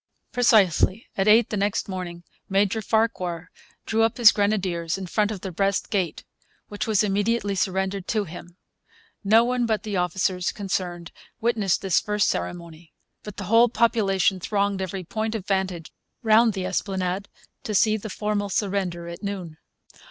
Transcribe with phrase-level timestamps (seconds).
[0.31, 3.51] Precisely at eight the next morning Major Farquhar
[3.85, 6.23] drew up his grenadiers in front of the West Gate,
[6.69, 8.57] which was immediately surrendered to him.
[9.23, 12.93] No one but the officers concerned witnessed this first ceremony.
[13.21, 15.91] But the whole population thronged every point of vantage
[16.23, 17.29] round the Esplanade
[17.61, 19.59] to see the formal surrender at noon.